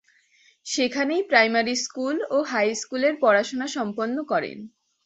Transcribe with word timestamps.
সেখানেই 0.65 1.23
primary 1.29 1.75
school 1.85 2.17
ও 2.29 2.37
high 2.43 2.67
স্কুলের 2.75 3.13
পড়াশুনা 3.21 3.67
সম্পন্ন 3.75 4.17
করেন। 4.23 4.57